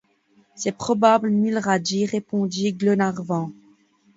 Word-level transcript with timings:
C’est 0.55 0.71
probable, 0.75 1.29
Mulrady, 1.29 2.07
répondit 2.07 2.73
Glenarvan. 2.73 3.51